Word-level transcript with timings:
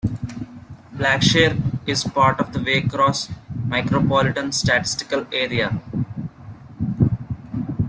Blackshear 0.95 1.61
is 1.87 2.03
part 2.05 2.39
of 2.39 2.53
the 2.53 2.57
Waycross 2.59 3.29
Micropolitan 3.67 4.51
Statistical 4.51 5.27
Area. 5.31 5.79